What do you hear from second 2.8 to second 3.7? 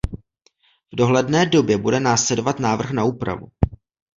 na úpravu.